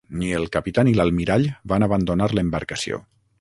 [0.19, 1.45] Ni el capità ni l'almirall
[1.75, 3.05] van abandonar l'embarcació.